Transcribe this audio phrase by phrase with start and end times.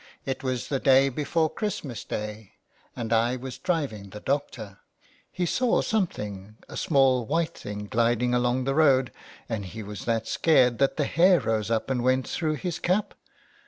[0.25, 2.53] It was the day before Christmas Day,
[2.95, 4.79] and I was driving the doctor;
[5.31, 9.11] he saw something, a small white thing gliding along the road,
[9.47, 13.13] and he was that scared that the hair rose up and went through his cap."